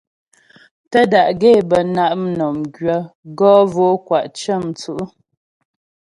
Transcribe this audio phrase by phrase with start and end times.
[0.91, 2.99] Tə́ da'gaə́ é bə na' mnɔm gwyə̌
[3.37, 4.95] gɔ mvo'o kwa' cə̀mwtsǔ'.